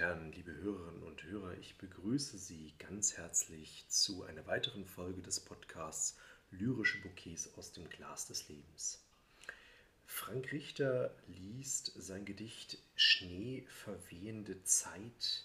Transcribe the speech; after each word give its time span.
Herren, 0.00 0.32
liebe 0.32 0.54
Hörerinnen 0.54 1.02
und 1.02 1.22
Hörer, 1.24 1.58
ich 1.58 1.76
begrüße 1.76 2.38
Sie 2.38 2.72
ganz 2.78 3.18
herzlich 3.18 3.84
zu 3.88 4.22
einer 4.22 4.46
weiteren 4.46 4.86
Folge 4.86 5.20
des 5.20 5.40
Podcasts 5.40 6.16
Lyrische 6.50 7.02
Bouquets 7.02 7.52
aus 7.58 7.72
dem 7.72 7.86
Glas 7.90 8.26
des 8.26 8.48
Lebens. 8.48 9.04
Frank 10.06 10.52
Richter 10.52 11.14
liest 11.26 11.92
sein 11.98 12.24
Gedicht 12.24 12.78
Schnee 12.96 13.66
verwehende 13.68 14.64
Zeit. 14.64 15.44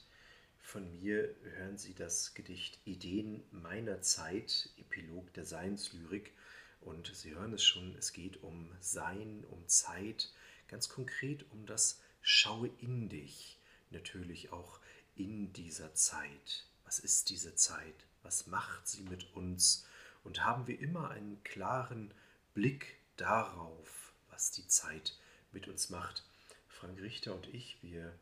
Von 0.61 0.89
mir 0.89 1.35
hören 1.57 1.77
Sie 1.77 1.93
das 1.93 2.33
Gedicht 2.33 2.79
Ideen 2.85 3.43
meiner 3.51 4.01
Zeit, 4.03 4.69
Epilog 4.77 5.33
der 5.33 5.43
Seinslyrik. 5.43 6.31
Und 6.79 7.13
Sie 7.13 7.35
hören 7.35 7.51
es 7.51 7.65
schon, 7.65 7.93
es 7.97 8.13
geht 8.13 8.41
um 8.41 8.71
Sein, 8.79 9.43
um 9.49 9.67
Zeit, 9.67 10.31
ganz 10.69 10.87
konkret 10.87 11.43
um 11.51 11.65
das 11.65 12.01
Schaue 12.21 12.69
in 12.79 13.09
dich, 13.09 13.59
natürlich 13.95 14.51
auch 14.51 14.79
in 15.15 15.51
dieser 15.53 15.93
Zeit. 15.95 16.67
Was 16.83 16.99
ist 16.99 17.29
diese 17.29 17.55
Zeit? 17.55 18.05
Was 18.21 18.47
macht 18.47 18.87
sie 18.87 19.03
mit 19.03 19.33
uns? 19.33 19.87
Und 20.23 20.43
haben 20.43 20.67
wir 20.67 20.79
immer 20.79 21.09
einen 21.09 21.43
klaren 21.43 22.13
Blick 22.53 22.97
darauf, 23.17 24.13
was 24.29 24.51
die 24.51 24.67
Zeit 24.67 25.17
mit 25.51 25.67
uns 25.67 25.89
macht? 25.89 26.23
Frank 26.67 26.99
Richter 27.01 27.33
und 27.33 27.47
ich, 27.53 27.77
wir 27.81 28.13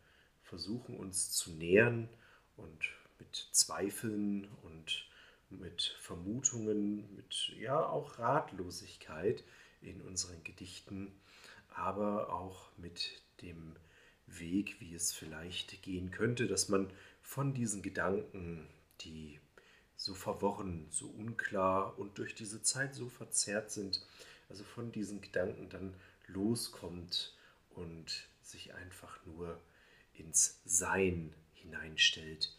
versuchen 0.44 0.96
uns 0.96 1.32
zu 1.32 1.52
nähern 1.52 2.08
und 2.56 2.90
mit 3.20 3.48
Zweifeln 3.52 4.48
und 4.62 5.08
mit 5.50 5.96
Vermutungen, 6.00 7.16
mit 7.16 7.50
ja 7.58 7.84
auch 7.86 8.20
Ratlosigkeit 8.20 9.44
in 9.82 10.02
unseren 10.02 10.44
Gedichten, 10.44 11.12
aber 11.70 12.32
auch 12.32 12.70
mit 12.78 13.22
dem 13.42 13.76
Weg, 14.28 14.80
wie 14.80 14.94
es 14.94 15.14
vielleicht 15.14 15.82
gehen 15.82 16.12
könnte, 16.12 16.48
dass 16.48 16.70
man 16.70 16.92
von 17.22 17.54
diesen 17.54 17.82
Gedanken, 17.82 18.68
die 19.02 19.40
so 19.96 20.14
verworren, 20.14 20.88
so 20.90 21.08
unklar 21.08 21.98
und 21.98 22.18
durch 22.18 22.36
diese 22.36 22.62
Zeit 22.62 22.94
so 22.94 23.10
verzerrt 23.10 23.72
sind, 23.72 24.06
also 24.50 24.64
von 24.64 24.92
diesen 24.92 25.22
Gedanken 25.22 25.70
dann 25.70 25.94
loskommt 26.28 27.36
und 27.70 28.28
sich 28.42 28.74
einfach 28.74 29.26
nur 29.26 29.60
ins 30.14 30.62
Sein 30.66 31.34
hineinstellt. 31.54 32.56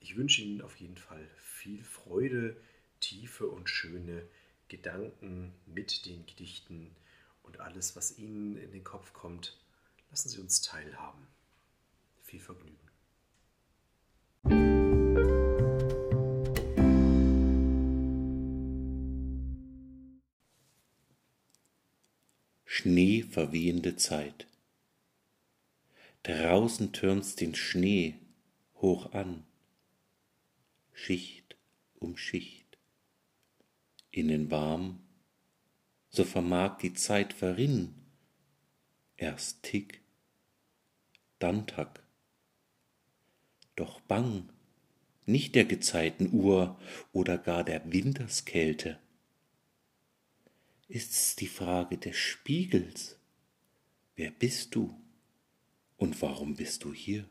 Ich 0.00 0.16
wünsche 0.16 0.42
Ihnen 0.42 0.62
auf 0.62 0.76
jeden 0.76 0.96
Fall 0.96 1.26
viel 1.36 1.84
Freude, 1.84 2.56
tiefe 3.00 3.46
und 3.46 3.68
schöne 3.68 4.26
Gedanken 4.68 5.52
mit 5.66 6.06
den 6.06 6.26
Gedichten 6.26 6.94
und 7.42 7.60
alles, 7.60 7.96
was 7.96 8.18
Ihnen 8.18 8.56
in 8.56 8.72
den 8.72 8.84
Kopf 8.84 9.12
kommt, 9.12 9.59
Lassen 10.10 10.28
Sie 10.28 10.40
uns 10.40 10.60
teilhaben. 10.60 11.26
Viel 12.22 12.40
Vergnügen. 12.40 12.76
Schneeverwehende 22.64 23.96
Zeit. 23.96 24.46
Draußen 26.22 26.92
türmt's 26.92 27.36
den 27.36 27.54
Schnee 27.54 28.18
hoch 28.76 29.12
an, 29.12 29.44
Schicht 30.92 31.56
um 31.98 32.16
Schicht. 32.16 32.78
Innen 34.10 34.50
warm, 34.50 35.00
so 36.08 36.24
vermag 36.24 36.78
die 36.78 36.94
Zeit 36.94 37.32
verrinnen, 37.32 37.94
erst 39.16 39.62
Tick, 39.62 39.99
dann 41.40 41.66
Tag. 41.66 42.02
Doch 43.74 44.00
bang, 44.02 44.48
nicht 45.26 45.54
der 45.54 45.64
Gezeitenuhr 45.64 46.78
oder 47.12 47.38
gar 47.38 47.64
der 47.64 47.92
Winterskälte. 47.92 48.98
Ist's 50.88 51.36
die 51.36 51.48
Frage 51.48 51.98
des 51.98 52.16
Spiegels? 52.16 53.16
Wer 54.16 54.30
bist 54.30 54.74
du 54.74 54.94
und 55.96 56.20
warum 56.20 56.56
bist 56.56 56.84
du 56.84 56.92
hier? 56.92 57.28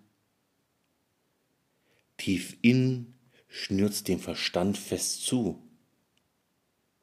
Tief 2.18 2.58
in 2.62 3.14
schnürt's 3.47 4.03
den 4.03 4.20
Verstand 4.20 4.78
fest 4.78 5.24
zu. 5.26 5.62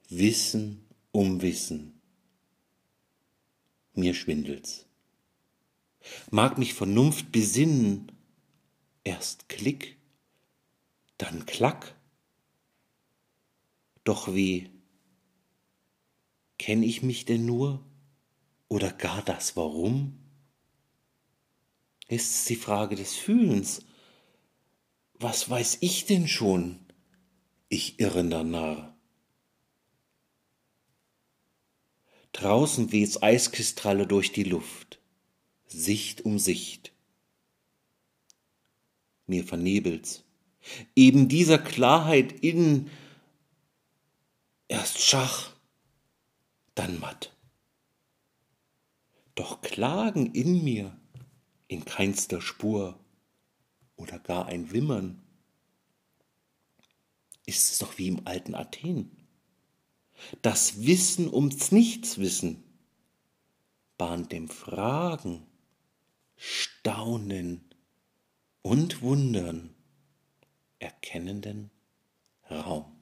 Wissen 0.09 0.87
um 1.13 1.43
Wissen. 1.43 2.01
Mir 3.95 4.15
schwindelt's 4.15 4.86
mag 6.31 6.59
mich 6.59 6.75
Vernunft 6.75 7.33
besinnen. 7.33 8.13
Erst 9.05 9.49
Klick, 9.49 9.97
dann 11.19 11.47
Klack. 11.47 11.95
Doch 14.05 14.35
wie 14.35 14.71
kenn 16.59 16.83
ich 16.83 17.03
mich 17.03 17.25
denn 17.25 17.47
nur 17.47 17.85
oder 18.69 18.93
gar 18.93 19.23
das 19.23 19.57
Warum? 19.57 20.19
Ist 22.09 22.35
es 22.35 22.45
die 22.45 22.57
Frage 22.57 22.97
des 22.97 23.15
Fühlens? 23.15 23.85
Was 25.15 25.49
weiß 25.49 25.79
ich 25.81 26.07
denn 26.07 26.29
schon, 26.29 26.79
ich 27.69 27.99
irrender 27.99 28.45
Narr? 28.45 28.97
Draußen 32.33 32.93
weht's 32.93 33.23
Eiskristalle 33.23 34.07
durch 34.07 34.31
die 34.31 34.45
Luft. 34.45 34.96
Sicht 35.77 36.25
um 36.25 36.39
Sicht. 36.39 36.93
Mir 39.27 39.45
vernebelt's. 39.45 40.25
Eben 40.95 41.29
dieser 41.29 41.59
Klarheit 41.59 42.33
in 42.33 42.91
erst 44.69 45.01
Schach, 45.01 45.53
dann 46.75 46.99
matt. 46.99 47.37
Doch 49.35 49.61
Klagen 49.61 50.33
in 50.33 50.65
mir, 50.65 50.97
in 51.69 51.85
keinster 51.85 52.41
Spur 52.41 52.99
oder 53.97 54.19
gar 54.19 54.47
ein 54.47 54.73
Wimmern, 54.73 55.23
ist 57.45 57.71
es 57.73 57.79
doch 57.79 57.99
wie 57.99 58.09
im 58.09 58.27
alten 58.27 58.55
Athen. 58.55 59.11
Das 60.41 60.87
Wissen 60.87 61.33
ums 61.33 61.71
Nichtswissen 61.71 62.65
bahnt 63.99 64.33
dem 64.33 64.49
Fragen 64.49 65.47
Staunen 66.37 67.75
und 68.63 69.01
Wundern 69.03 69.75
erkennenden 70.79 71.71
Raum. 72.51 72.93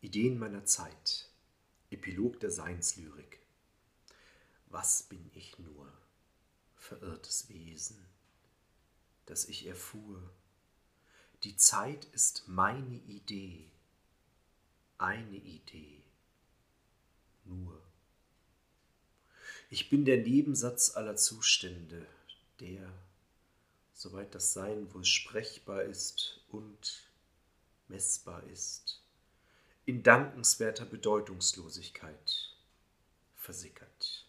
Ideen 0.00 0.38
meiner 0.38 0.64
Zeit. 0.64 1.28
Epilog 1.90 2.40
der 2.40 2.50
Seinslyrik. 2.50 3.40
Was 4.66 5.02
bin 5.04 5.30
ich 5.34 5.58
nur, 5.58 5.92
verirrtes 6.76 7.48
Wesen, 7.48 8.06
das 9.26 9.46
ich 9.46 9.66
erfuhr? 9.66 10.32
Die 11.42 11.56
Zeit 11.56 12.04
ist 12.06 12.44
meine 12.46 12.96
Idee, 12.96 13.70
eine 15.00 15.36
Idee, 15.36 16.02
nur. 17.44 17.80
Ich 19.70 19.88
bin 19.88 20.04
der 20.04 20.18
Nebensatz 20.18 20.94
aller 20.94 21.16
Zustände, 21.16 22.06
der, 22.60 22.92
soweit 23.94 24.34
das 24.34 24.52
Sein 24.52 24.92
wohl 24.92 25.04
sprechbar 25.04 25.84
ist 25.84 26.40
und 26.48 27.08
messbar 27.88 28.42
ist, 28.44 29.00
in 29.86 30.02
dankenswerter 30.02 30.84
Bedeutungslosigkeit 30.84 32.54
versickert. 33.36 34.26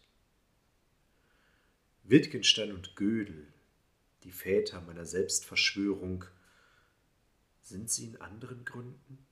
Wittgenstein 2.03 2.71
und 2.71 2.95
Gödel, 2.95 3.51
die 4.24 4.31
Väter 4.31 4.79
meiner 4.81 5.06
Selbstverschwörung, 5.06 6.25
sind 7.62 7.91
sie 7.91 8.06
in 8.06 8.21
anderen 8.21 8.63
Gründen? 8.63 9.25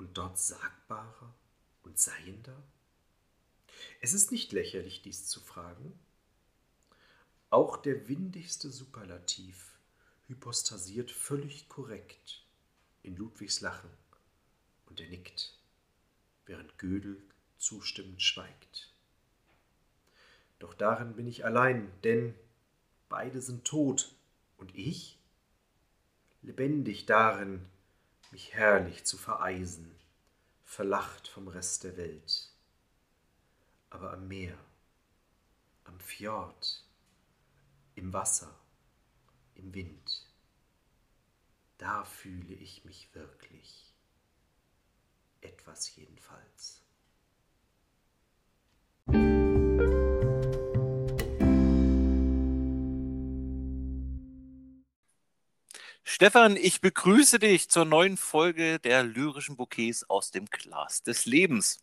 Und 0.00 0.16
dort 0.16 0.38
sagbarer 0.38 1.34
und 1.82 1.98
seiender? 1.98 2.56
Es 4.00 4.14
ist 4.14 4.32
nicht 4.32 4.50
lächerlich, 4.52 5.02
dies 5.02 5.28
zu 5.28 5.40
fragen. 5.40 5.92
Auch 7.50 7.76
der 7.76 8.08
windigste 8.08 8.70
Superlativ 8.70 9.78
hypostasiert 10.26 11.10
völlig 11.10 11.68
korrekt 11.68 12.42
in 13.02 13.16
Ludwigs 13.16 13.60
Lachen 13.60 13.90
und 14.86 15.00
er 15.00 15.08
nickt, 15.08 15.54
während 16.46 16.78
Gödel 16.78 17.22
zustimmend 17.58 18.22
schweigt. 18.22 18.90
Doch 20.60 20.72
darin 20.72 21.14
bin 21.14 21.26
ich 21.26 21.44
allein, 21.44 21.90
denn 22.04 22.34
beide 23.10 23.42
sind 23.42 23.66
tot 23.66 24.14
und 24.56 24.74
ich 24.74 25.18
lebendig 26.42 27.04
darin, 27.04 27.66
mich 28.30 28.54
herrlich 28.54 29.04
zu 29.04 29.16
vereisen, 29.18 29.94
verlacht 30.64 31.28
vom 31.28 31.48
Rest 31.48 31.84
der 31.84 31.96
Welt. 31.96 32.50
Aber 33.90 34.12
am 34.12 34.28
Meer, 34.28 34.56
am 35.84 35.98
Fjord, 35.98 36.84
im 37.96 38.12
Wasser, 38.12 38.54
im 39.54 39.74
Wind, 39.74 40.26
da 41.78 42.04
fühle 42.04 42.54
ich 42.54 42.84
mich 42.84 43.14
wirklich. 43.14 43.92
Etwas 45.40 45.96
jedenfalls. 45.96 46.82
Stefan, 56.20 56.56
ich 56.56 56.82
begrüße 56.82 57.38
dich 57.38 57.70
zur 57.70 57.86
neuen 57.86 58.18
Folge 58.18 58.78
der 58.78 59.04
lyrischen 59.04 59.56
Bouquets 59.56 60.04
aus 60.10 60.30
dem 60.30 60.44
Glas 60.44 61.02
des 61.02 61.24
Lebens. 61.24 61.78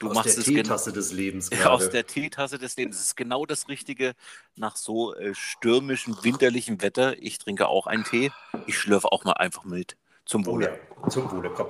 Du 0.00 0.08
aus 0.08 0.16
machst 0.16 0.36
der 0.36 0.42
Teetasse 0.42 0.92
des 0.92 1.12
Lebens. 1.12 1.50
Gerade. 1.50 1.70
Aus 1.70 1.88
der 1.88 2.04
Teetasse 2.04 2.58
des 2.58 2.76
Lebens. 2.76 2.96
Das 2.96 3.06
ist 3.06 3.16
genau 3.16 3.46
das 3.46 3.68
Richtige 3.68 4.14
nach 4.56 4.74
so 4.74 5.14
äh, 5.14 5.36
stürmischem, 5.36 6.16
winterlichem 6.22 6.82
Wetter. 6.82 7.16
Ich 7.22 7.38
trinke 7.38 7.68
auch 7.68 7.86
einen 7.86 8.02
Tee. 8.02 8.32
Ich 8.66 8.76
schlürfe 8.76 9.12
auch 9.12 9.22
mal 9.22 9.34
einfach 9.34 9.62
mild. 9.62 9.96
Zum 10.24 10.44
Wohle. 10.44 10.80
Oh 10.96 11.02
ja. 11.04 11.08
Zum 11.10 11.30
Wohle, 11.30 11.50
komm. 11.50 11.68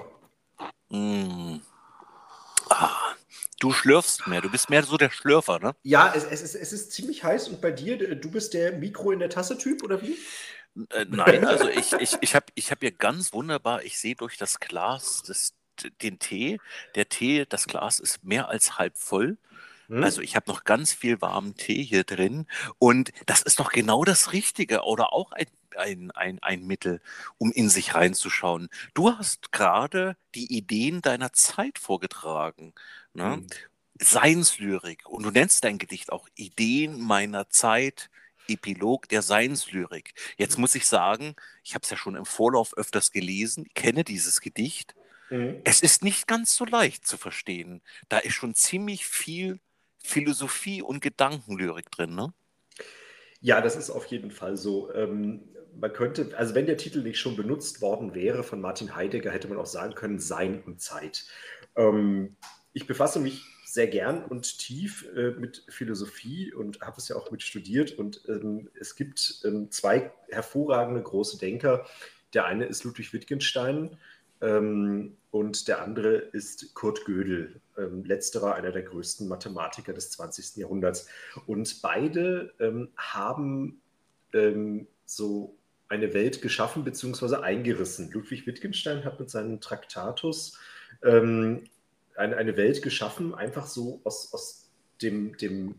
Mm. 0.88 1.60
Ah, 2.70 3.12
du 3.60 3.72
schlürfst 3.72 4.26
mehr. 4.26 4.40
Du 4.40 4.48
bist 4.48 4.70
mehr 4.70 4.82
so 4.84 4.96
der 4.96 5.10
Schlürfer, 5.10 5.58
ne? 5.58 5.74
Ja, 5.82 6.14
es, 6.16 6.24
es, 6.24 6.40
ist, 6.40 6.54
es 6.54 6.72
ist 6.72 6.92
ziemlich 6.92 7.24
heiß. 7.24 7.48
Und 7.48 7.60
bei 7.60 7.72
dir, 7.72 8.14
du 8.14 8.30
bist 8.30 8.54
der 8.54 8.72
Mikro 8.72 9.10
in 9.10 9.18
der 9.18 9.28
Tasse-Typ, 9.28 9.82
oder 9.82 10.00
wie? 10.00 10.16
Äh, 10.90 11.06
nein, 11.08 11.44
also 11.44 11.68
ich, 11.68 11.92
ich, 11.94 12.16
ich 12.20 12.34
habe 12.34 12.46
ich 12.54 12.70
hab 12.70 12.80
hier 12.80 12.92
ganz 12.92 13.32
wunderbar, 13.32 13.82
ich 13.82 13.98
sehe 13.98 14.14
durch 14.14 14.36
das 14.36 14.60
Glas 14.60 15.22
das, 15.26 15.54
den 16.02 16.18
Tee. 16.18 16.58
Der 16.94 17.08
Tee, 17.08 17.46
das 17.48 17.66
Glas 17.66 17.98
ist 17.98 18.24
mehr 18.24 18.48
als 18.48 18.78
halb 18.78 18.96
voll. 18.96 19.38
Hm? 19.88 20.04
Also 20.04 20.20
ich 20.20 20.36
habe 20.36 20.50
noch 20.50 20.64
ganz 20.64 20.92
viel 20.92 21.20
warmen 21.20 21.56
Tee 21.56 21.82
hier 21.82 22.04
drin 22.04 22.46
und 22.78 23.12
das 23.26 23.42
ist 23.42 23.58
doch 23.58 23.70
genau 23.70 24.04
das 24.04 24.32
Richtige 24.32 24.82
oder 24.82 25.12
auch 25.12 25.32
ein, 25.32 25.46
ein, 25.76 26.10
ein, 26.12 26.38
ein 26.42 26.66
Mittel, 26.66 27.00
um 27.38 27.52
in 27.52 27.68
sich 27.70 27.94
reinzuschauen. 27.94 28.68
Du 28.94 29.16
hast 29.16 29.52
gerade 29.52 30.16
die 30.34 30.52
Ideen 30.56 31.02
deiner 31.02 31.32
Zeit 31.32 31.78
vorgetragen. 31.78 32.74
Ne? 33.14 33.34
Hm. 33.34 33.46
Seinslyrik 34.00 35.08
und 35.08 35.24
du 35.24 35.30
nennst 35.32 35.64
dein 35.64 35.78
Gedicht 35.78 36.12
auch 36.12 36.28
Ideen 36.36 37.00
meiner 37.00 37.48
Zeit, 37.50 38.10
Epilog 38.48 39.08
der 39.08 39.22
Seinslyrik. 39.22 40.14
Jetzt 40.36 40.58
muss 40.58 40.74
ich 40.74 40.86
sagen, 40.86 41.36
ich 41.62 41.74
habe 41.74 41.82
es 41.84 41.90
ja 41.90 41.96
schon 41.96 42.16
im 42.16 42.24
Vorlauf 42.24 42.76
öfters 42.76 43.12
gelesen, 43.12 43.68
kenne 43.74 44.04
dieses 44.04 44.40
Gedicht. 44.40 44.94
Mhm. 45.30 45.60
Es 45.64 45.80
ist 45.80 46.02
nicht 46.02 46.26
ganz 46.26 46.56
so 46.56 46.64
leicht 46.64 47.06
zu 47.06 47.16
verstehen. 47.16 47.82
Da 48.08 48.18
ist 48.18 48.34
schon 48.34 48.54
ziemlich 48.54 49.06
viel 49.06 49.60
Philosophie 50.02 50.82
und 50.82 51.00
Gedankenlyrik 51.00 51.90
drin, 51.90 52.14
ne? 52.14 52.32
Ja, 53.40 53.60
das 53.60 53.76
ist 53.76 53.90
auf 53.90 54.06
jeden 54.06 54.30
Fall 54.30 54.56
so. 54.56 54.92
Ähm, 54.94 55.48
man 55.78 55.92
könnte, 55.92 56.36
also 56.36 56.54
wenn 56.54 56.66
der 56.66 56.76
Titel 56.76 57.02
nicht 57.02 57.20
schon 57.20 57.36
benutzt 57.36 57.80
worden 57.80 58.14
wäre 58.14 58.42
von 58.42 58.60
Martin 58.60 58.96
Heidegger, 58.96 59.30
hätte 59.30 59.48
man 59.48 59.58
auch 59.58 59.66
sagen 59.66 59.94
können, 59.94 60.18
Sein 60.18 60.62
und 60.64 60.80
Zeit. 60.80 61.26
Ähm, 61.76 62.36
ich 62.72 62.86
befasse 62.86 63.20
mich 63.20 63.44
sehr 63.78 63.86
gern 63.86 64.24
und 64.24 64.58
tief 64.58 65.06
äh, 65.14 65.30
mit 65.38 65.62
Philosophie 65.68 66.52
und 66.52 66.80
habe 66.80 66.96
es 66.98 67.06
ja 67.06 67.14
auch 67.14 67.30
mit 67.30 67.44
studiert. 67.44 67.92
Und 67.92 68.22
ähm, 68.26 68.68
es 68.74 68.96
gibt 68.96 69.42
ähm, 69.44 69.70
zwei 69.70 70.10
hervorragende 70.30 71.00
große 71.00 71.38
Denker. 71.38 71.86
Der 72.34 72.46
eine 72.46 72.64
ist 72.64 72.82
Ludwig 72.82 73.12
Wittgenstein 73.12 73.96
ähm, 74.40 75.16
und 75.30 75.68
der 75.68 75.80
andere 75.80 76.16
ist 76.16 76.74
Kurt 76.74 77.04
Gödel, 77.04 77.60
ähm, 77.76 78.02
letzterer 78.04 78.56
einer 78.56 78.72
der 78.72 78.82
größten 78.82 79.28
Mathematiker 79.28 79.92
des 79.92 80.10
20. 80.10 80.56
Jahrhunderts. 80.56 81.06
Und 81.46 81.80
beide 81.80 82.52
ähm, 82.58 82.88
haben 82.96 83.80
ähm, 84.32 84.88
so 85.06 85.56
eine 85.86 86.12
Welt 86.14 86.42
geschaffen 86.42 86.82
bzw. 86.82 87.36
eingerissen. 87.36 88.10
Ludwig 88.10 88.44
Wittgenstein 88.44 89.04
hat 89.04 89.20
mit 89.20 89.30
seinem 89.30 89.60
Traktatus 89.60 90.58
ähm, 91.04 91.62
eine, 92.18 92.36
eine 92.36 92.56
Welt 92.56 92.82
geschaffen, 92.82 93.34
einfach 93.34 93.66
so 93.66 94.00
aus, 94.04 94.32
aus 94.32 94.70
dem, 95.02 95.36
dem 95.36 95.76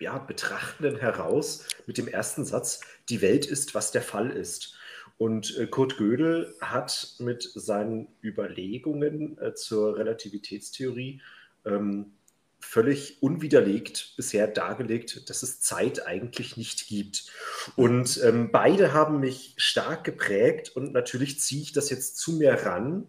ja, 0.00 0.18
Betrachtenden 0.18 0.98
heraus 0.98 1.66
mit 1.86 1.98
dem 1.98 2.08
ersten 2.08 2.44
Satz, 2.44 2.80
die 3.08 3.22
Welt 3.22 3.46
ist, 3.46 3.74
was 3.74 3.92
der 3.92 4.02
Fall 4.02 4.30
ist. 4.30 4.76
Und 5.16 5.56
äh, 5.58 5.66
Kurt 5.66 5.96
Gödel 5.96 6.54
hat 6.60 7.14
mit 7.18 7.48
seinen 7.54 8.08
Überlegungen 8.22 9.38
äh, 9.38 9.54
zur 9.54 9.96
Relativitätstheorie 9.96 11.20
ähm, 11.64 12.12
völlig 12.58 13.22
unwiderlegt 13.22 14.14
bisher 14.16 14.48
dargelegt, 14.48 15.28
dass 15.28 15.42
es 15.42 15.60
Zeit 15.60 16.06
eigentlich 16.06 16.56
nicht 16.56 16.88
gibt. 16.88 17.30
Und 17.76 18.20
ähm, 18.24 18.50
beide 18.50 18.92
haben 18.92 19.20
mich 19.20 19.54
stark 19.56 20.02
geprägt 20.02 20.70
und 20.74 20.92
natürlich 20.92 21.38
ziehe 21.40 21.62
ich 21.62 21.72
das 21.72 21.90
jetzt 21.90 22.16
zu 22.16 22.32
mir 22.32 22.52
ran, 22.64 23.06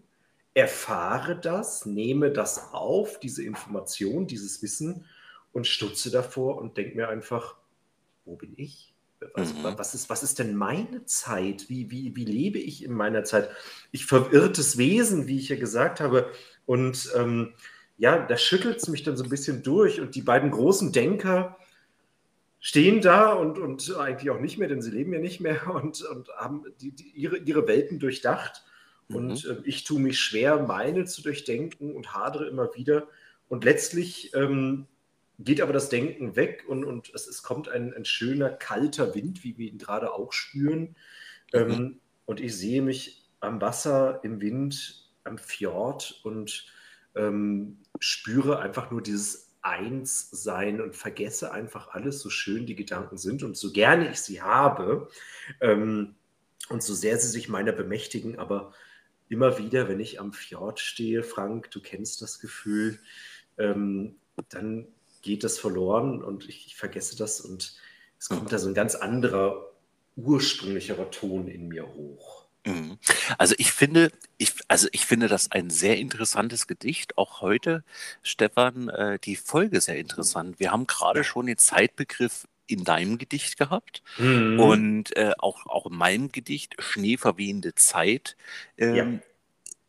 erfahre 0.55 1.35
das, 1.35 1.85
nehme 1.85 2.31
das 2.31 2.73
auf, 2.73 3.19
diese 3.19 3.43
Information, 3.43 4.25
dieses 4.25 4.63
Wissen 4.63 5.05
und 5.51 5.67
stutze 5.67 6.09
davor 6.09 6.57
und 6.57 6.77
denke 6.77 6.95
mir 6.95 7.09
einfach, 7.09 7.57
wo 8.23 8.35
bin 8.35 8.53
ich? 8.55 8.93
Was, 9.33 9.53
mhm. 9.53 9.63
was, 9.77 9.93
ist, 9.93 10.09
was 10.09 10.23
ist 10.23 10.39
denn 10.39 10.55
meine 10.55 11.05
Zeit? 11.05 11.69
Wie, 11.69 11.91
wie, 11.91 12.15
wie 12.15 12.25
lebe 12.25 12.57
ich 12.57 12.83
in 12.83 12.93
meiner 12.93 13.23
Zeit? 13.23 13.49
Ich 13.91 14.05
verirrtes 14.05 14.77
Wesen, 14.77 15.27
wie 15.27 15.37
ich 15.37 15.49
ja 15.49 15.57
gesagt 15.57 15.99
habe. 15.99 16.31
Und 16.65 17.11
ähm, 17.15 17.53
ja, 17.97 18.25
da 18.25 18.37
schüttelt 18.37 18.77
es 18.77 18.87
mich 18.87 19.03
dann 19.03 19.17
so 19.17 19.23
ein 19.23 19.29
bisschen 19.29 19.61
durch. 19.61 19.99
Und 19.99 20.15
die 20.15 20.21
beiden 20.21 20.51
großen 20.51 20.91
Denker 20.91 21.57
stehen 22.59 23.01
da 23.01 23.33
und, 23.33 23.57
und 23.59 23.95
eigentlich 23.95 24.29
auch 24.29 24.39
nicht 24.39 24.57
mehr, 24.57 24.67
denn 24.67 24.81
sie 24.81 24.91
leben 24.91 25.13
ja 25.13 25.19
nicht 25.19 25.39
mehr 25.39 25.67
und, 25.73 26.01
und 26.03 26.29
haben 26.37 26.63
die, 26.79 26.91
die, 26.91 27.09
ihre, 27.09 27.37
ihre 27.37 27.67
Welten 27.67 27.99
durchdacht. 27.99 28.63
Und 29.09 29.45
mhm. 29.45 29.51
äh, 29.51 29.57
ich 29.65 29.83
tue 29.83 29.99
mich 29.99 30.19
schwer, 30.19 30.59
meine 30.59 31.05
zu 31.05 31.21
durchdenken 31.21 31.95
und 31.95 32.13
hadere 32.13 32.47
immer 32.47 32.73
wieder. 32.75 33.07
Und 33.47 33.63
letztlich 33.63 34.33
ähm, 34.33 34.87
geht 35.39 35.61
aber 35.61 35.73
das 35.73 35.89
Denken 35.89 36.35
weg 36.35 36.65
und, 36.67 36.83
und 36.85 37.13
es, 37.13 37.27
es 37.27 37.43
kommt 37.43 37.69
ein, 37.69 37.93
ein 37.93 38.05
schöner, 38.05 38.49
kalter 38.49 39.13
Wind, 39.15 39.43
wie 39.43 39.57
wir 39.57 39.69
ihn 39.69 39.77
gerade 39.77 40.13
auch 40.13 40.31
spüren. 40.31 40.95
Mhm. 41.53 41.59
Ähm, 41.59 41.99
und 42.25 42.39
ich 42.39 42.57
sehe 42.57 42.81
mich 42.81 43.23
am 43.39 43.61
Wasser, 43.61 44.21
im 44.23 44.41
Wind, 44.41 45.09
am 45.23 45.37
Fjord 45.37 46.21
und 46.23 46.65
ähm, 47.15 47.77
spüre 47.99 48.59
einfach 48.59 48.91
nur 48.91 49.01
dieses 49.01 49.55
Einssein 49.61 50.79
und 50.79 50.95
vergesse 50.95 51.51
einfach 51.51 51.89
alles, 51.89 52.19
so 52.19 52.29
schön 52.29 52.65
die 52.65 52.75
Gedanken 52.75 53.17
sind 53.17 53.41
und 53.41 53.57
so 53.57 53.71
gerne 53.71 54.11
ich 54.11 54.21
sie 54.21 54.41
habe 54.41 55.09
ähm, 55.59 56.15
und 56.69 56.83
so 56.83 56.93
sehr 56.93 57.17
sie 57.17 57.27
sich 57.27 57.49
meiner 57.49 57.71
bemächtigen, 57.71 58.37
aber 58.37 58.73
immer 59.29 59.57
wieder, 59.57 59.89
wenn 59.89 59.99
ich 59.99 60.19
am 60.19 60.33
Fjord 60.33 60.79
stehe, 60.79 61.23
Frank, 61.23 61.71
du 61.71 61.81
kennst 61.81 62.21
das 62.21 62.39
Gefühl, 62.39 62.99
ähm, 63.57 64.15
dann 64.49 64.87
geht 65.21 65.43
das 65.43 65.57
verloren 65.57 66.23
und 66.23 66.47
ich, 66.47 66.67
ich, 66.67 66.75
vergesse 66.75 67.17
das 67.17 67.41
und 67.41 67.75
es 68.19 68.29
kommt 68.29 68.51
da 68.51 68.59
so 68.59 68.67
ein 68.67 68.73
ganz 68.73 68.95
anderer, 68.95 69.71
ursprünglicherer 70.15 71.09
Ton 71.11 71.47
in 71.47 71.67
mir 71.67 71.87
hoch. 71.87 72.45
Mhm. 72.65 72.97
Also 73.37 73.55
ich 73.57 73.71
finde, 73.71 74.11
ich, 74.37 74.53
also 74.67 74.87
ich 74.91 75.05
finde 75.05 75.27
das 75.27 75.51
ein 75.51 75.69
sehr 75.69 75.97
interessantes 75.97 76.67
Gedicht. 76.67 77.17
Auch 77.17 77.41
heute, 77.41 77.83
Stefan, 78.23 78.89
äh, 78.89 79.19
die 79.19 79.35
Folge 79.35 79.81
sehr 79.81 79.97
interessant. 79.97 80.59
Wir 80.59 80.71
haben 80.71 80.87
gerade 80.87 81.23
schon 81.23 81.45
den 81.45 81.57
Zeitbegriff 81.57 82.47
in 82.67 82.83
deinem 82.83 83.17
Gedicht 83.17 83.57
gehabt 83.57 84.01
mhm. 84.17 84.59
und 84.59 85.15
äh, 85.15 85.33
auch, 85.37 85.65
auch 85.67 85.85
in 85.85 85.95
meinem 85.95 86.31
Gedicht 86.31 86.75
Schneeverwehende 86.79 87.75
Zeit. 87.75 88.35
Ähm, 88.77 88.95
ja. 88.95 89.19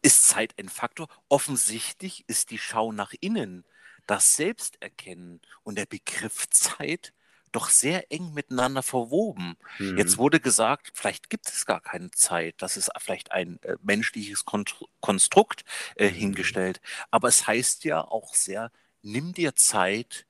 Ist 0.03 0.29
Zeit 0.29 0.55
ein 0.59 0.69
Faktor? 0.69 1.09
Offensichtlich 1.29 2.25
ist 2.29 2.51
die 2.51 2.59
Schau 2.59 2.93
nach 2.93 3.13
innen, 3.21 3.65
das 4.07 4.37
Selbsterkennen 4.37 5.41
und 5.65 5.79
der 5.79 5.87
Begriff 5.87 6.49
Zeit 6.51 7.13
doch 7.53 7.71
sehr 7.71 8.13
eng 8.13 8.35
miteinander 8.35 8.83
verwoben. 8.83 9.57
Mhm. 9.79 9.97
Jetzt 9.97 10.19
wurde 10.19 10.41
gesagt, 10.41 10.93
vielleicht 10.95 11.31
gibt 11.31 11.49
es 11.49 11.65
gar 11.65 11.81
keine 11.81 12.11
Zeit, 12.11 12.57
das 12.59 12.77
ist 12.77 12.91
vielleicht 12.99 13.33
ein 13.33 13.59
äh, 13.63 13.77
menschliches 13.83 14.45
Konstrukt 14.45 15.65
äh, 15.97 16.11
mhm. 16.11 16.15
hingestellt. 16.15 16.81
Aber 17.11 17.29
es 17.29 17.47
heißt 17.47 17.85
ja 17.85 18.03
auch 18.03 18.35
sehr, 18.35 18.71
nimm 19.03 19.33
dir 19.33 19.57
Zeit, 19.57 20.27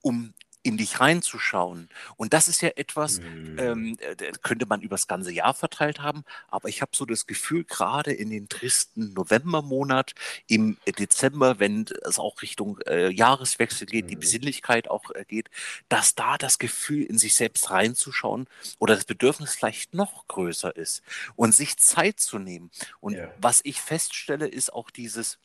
um 0.00 0.32
in 0.62 0.76
dich 0.76 1.00
reinzuschauen. 1.00 1.88
Und 2.16 2.34
das 2.34 2.48
ist 2.48 2.60
ja 2.60 2.70
etwas, 2.76 3.20
mm. 3.20 3.58
ähm, 3.58 3.98
äh, 4.00 4.32
könnte 4.42 4.66
man 4.66 4.82
übers 4.82 5.06
ganze 5.06 5.32
Jahr 5.32 5.54
verteilt 5.54 6.00
haben, 6.00 6.24
aber 6.48 6.68
ich 6.68 6.82
habe 6.82 6.92
so 6.94 7.06
das 7.06 7.26
Gefühl, 7.26 7.64
gerade 7.64 8.12
in 8.12 8.30
den 8.30 8.48
tristen 8.48 9.14
Novembermonat, 9.14 10.14
im 10.46 10.76
Dezember, 10.98 11.58
wenn 11.58 11.86
es 12.02 12.18
auch 12.18 12.42
Richtung 12.42 12.78
äh, 12.86 13.10
Jahreswechsel 13.10 13.86
geht, 13.86 14.06
mm. 14.06 14.08
die 14.08 14.16
Besinnlichkeit 14.16 14.88
auch 14.88 15.10
äh, 15.12 15.24
geht, 15.26 15.50
dass 15.88 16.14
da 16.14 16.36
das 16.36 16.58
Gefühl, 16.58 17.04
in 17.04 17.18
sich 17.18 17.34
selbst 17.34 17.70
reinzuschauen 17.70 18.46
oder 18.78 18.94
das 18.94 19.04
Bedürfnis 19.06 19.54
vielleicht 19.54 19.94
noch 19.94 20.26
größer 20.28 20.76
ist 20.76 21.02
und 21.36 21.54
sich 21.54 21.78
Zeit 21.78 22.20
zu 22.20 22.38
nehmen. 22.38 22.70
Und 23.00 23.14
ja. 23.14 23.32
was 23.38 23.60
ich 23.64 23.80
feststelle, 23.80 24.46
ist 24.46 24.72
auch 24.72 24.90
dieses, 24.90 25.38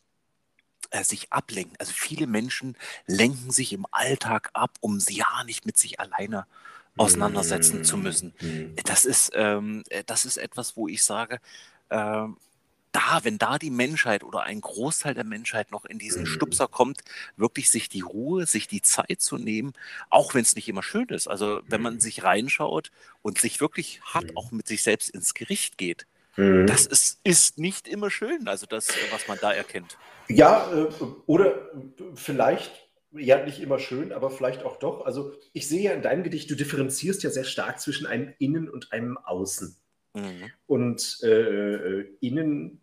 äh, 0.95 1.03
sich 1.03 1.33
ablenken. 1.33 1.75
Also 1.77 1.91
viele 1.93 2.25
Menschen 2.25 2.77
lenken 3.05 3.51
sich 3.51 3.73
im 3.73 3.85
Alltag 3.91 4.49
ab, 4.53 4.71
um 4.79 4.99
sie 4.99 5.17
ja 5.17 5.43
nicht 5.45 5.65
mit 5.65 5.77
sich 5.77 5.99
alleine 5.99 6.45
auseinandersetzen 6.95 7.83
zu 7.83 7.97
müssen. 7.97 8.33
Mhm. 8.39 8.75
Das 8.85 9.03
ist, 9.03 9.31
ähm, 9.35 9.83
äh, 9.89 10.03
das 10.05 10.25
ist 10.25 10.37
etwas, 10.37 10.77
wo 10.77 10.87
ich 10.87 11.03
sage, 11.03 11.39
äh, 11.89 12.27
da, 12.95 13.19
wenn 13.23 13.37
da 13.37 13.59
die 13.59 13.71
Menschheit 13.71 14.23
oder 14.23 14.43
ein 14.43 14.61
Großteil 14.61 15.13
der 15.13 15.25
Menschheit 15.25 15.69
noch 15.69 15.83
in 15.83 15.99
diesen 15.99 16.21
mhm. 16.21 16.27
Stupser 16.27 16.69
kommt, 16.69 17.01
wirklich 17.35 17.69
sich 17.69 17.89
die 17.89 17.99
Ruhe, 17.99 18.45
sich 18.45 18.69
die 18.69 18.81
Zeit 18.81 19.19
zu 19.19 19.37
nehmen, 19.37 19.73
auch 20.09 20.33
wenn 20.33 20.43
es 20.43 20.55
nicht 20.55 20.69
immer 20.69 20.83
schön 20.83 21.09
ist. 21.09 21.27
Also 21.27 21.61
wenn 21.67 21.81
man 21.81 21.95
mhm. 21.95 21.99
sich 21.99 22.23
reinschaut 22.23 22.91
und 23.21 23.37
sich 23.37 23.59
wirklich 23.59 23.99
hart 24.01 24.31
mhm. 24.31 24.37
auch 24.37 24.51
mit 24.51 24.67
sich 24.67 24.81
selbst 24.81 25.09
ins 25.09 25.33
Gericht 25.33 25.77
geht, 25.77 26.07
mhm. 26.35 26.67
das 26.67 26.85
ist, 26.85 27.19
ist 27.23 27.57
nicht 27.57 27.87
immer 27.87 28.09
schön, 28.09 28.47
also 28.47 28.65
das, 28.65 28.89
was 29.11 29.27
man 29.27 29.37
da 29.41 29.51
erkennt. 29.53 29.97
Ja, 30.27 30.71
äh, 30.73 30.89
oder 31.25 31.69
vielleicht, 32.15 32.71
ja, 33.11 33.43
nicht 33.43 33.59
immer 33.59 33.79
schön, 33.79 34.11
aber 34.11 34.29
vielleicht 34.29 34.63
auch 34.63 34.77
doch. 34.77 35.05
Also 35.05 35.33
ich 35.53 35.67
sehe 35.67 35.81
ja 35.81 35.91
in 35.91 36.01
deinem 36.01 36.23
Gedicht, 36.23 36.49
du 36.49 36.55
differenzierst 36.55 37.23
ja 37.23 37.29
sehr 37.29 37.43
stark 37.43 37.79
zwischen 37.79 38.07
einem 38.07 38.33
Innen 38.39 38.69
und 38.69 38.91
einem 38.91 39.17
Außen. 39.17 39.75
Mhm. 40.13 40.51
Und 40.67 41.19
äh, 41.23 41.29
äh 41.29 42.17
innen 42.21 42.81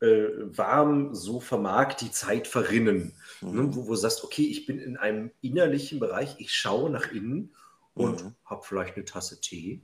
äh, 0.00 0.28
warm, 0.56 1.14
so 1.14 1.40
vermag 1.40 1.94
die 1.94 2.10
Zeit 2.10 2.46
verrinnen. 2.46 3.14
Ne, 3.40 3.48
mhm. 3.48 3.56
Ne, 3.56 3.76
wo, 3.76 3.86
wo 3.86 3.90
du 3.90 3.96
sagst, 3.96 4.24
okay, 4.24 4.44
ich 4.44 4.66
bin 4.66 4.78
in 4.78 4.96
einem 4.96 5.30
innerlichen 5.40 5.98
Bereich, 5.98 6.36
ich 6.38 6.52
schaue 6.52 6.90
nach 6.90 7.10
innen 7.12 7.54
und 7.94 8.24
mhm. 8.24 8.34
habe 8.44 8.62
vielleicht 8.64 8.96
eine 8.96 9.04
Tasse 9.04 9.40
Tee 9.40 9.82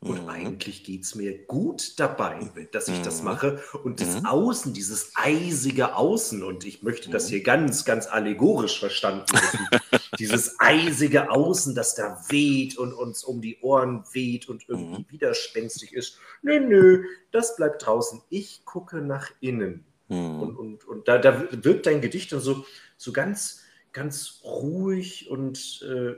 und 0.00 0.22
mhm. 0.22 0.28
eigentlich 0.28 0.84
geht 0.84 1.02
es 1.02 1.16
mir 1.16 1.44
gut 1.46 1.98
dabei, 1.98 2.52
dass 2.70 2.86
ich 2.86 3.00
mhm. 3.00 3.02
das 3.02 3.22
mache. 3.22 3.60
Und 3.82 4.00
das 4.00 4.20
mhm. 4.20 4.26
Außen, 4.26 4.72
dieses 4.72 5.10
eisige 5.16 5.96
Außen, 5.96 6.44
und 6.44 6.64
ich 6.64 6.84
möchte 6.84 7.10
das 7.10 7.26
mhm. 7.26 7.30
hier 7.30 7.42
ganz, 7.42 7.84
ganz 7.84 8.06
allegorisch 8.06 8.78
verstanden 8.78 9.26
wissen, 9.32 9.68
dieses 10.20 10.54
eisige 10.60 11.32
Außen, 11.32 11.74
das 11.74 11.96
da 11.96 12.22
weht 12.28 12.78
und 12.78 12.92
uns 12.92 13.24
um 13.24 13.40
die 13.40 13.58
Ohren 13.60 14.04
weht 14.12 14.48
und 14.48 14.68
irgendwie 14.68 15.00
mhm. 15.00 15.06
widerspenstig 15.08 15.92
ist. 15.92 16.18
Nö, 16.42 16.60
nö, 16.60 17.04
das 17.32 17.56
bleibt 17.56 17.84
draußen. 17.84 18.22
Ich 18.30 18.64
gucke 18.64 18.98
nach 18.98 19.32
innen. 19.40 19.84
Mhm. 20.06 20.40
Und, 20.40 20.56
und, 20.56 20.84
und 20.86 21.08
da, 21.08 21.18
da 21.18 21.48
wirkt 21.50 21.86
dein 21.86 22.00
Gedicht 22.00 22.30
dann 22.30 22.40
so, 22.40 22.64
so 22.96 23.12
ganz, 23.12 23.64
ganz 23.92 24.42
ruhig 24.44 25.28
und 25.28 25.82
äh, 25.82 26.14